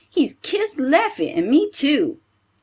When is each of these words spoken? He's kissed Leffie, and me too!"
He's 0.09 0.33
kissed 0.41 0.79
Leffie, 0.79 1.29
and 1.31 1.47
me 1.47 1.69
too!" 1.69 2.17